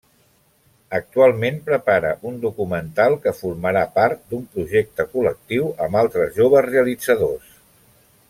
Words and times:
Actualment 0.99 1.57
prepara 1.67 2.13
un 2.29 2.39
documental 2.45 3.17
que 3.25 3.33
formarà 3.41 3.83
part 3.99 4.25
d'un 4.31 4.43
projecte 4.55 5.07
col·lectiu 5.13 5.69
amb 5.87 5.99
altres 6.01 6.35
joves 6.41 6.67
realitzadors. 6.69 7.53